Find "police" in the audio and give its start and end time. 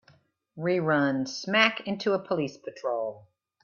2.19-2.57